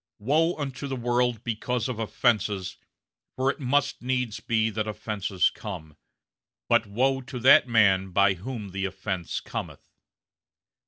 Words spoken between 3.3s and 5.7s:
for it must needs be that offenses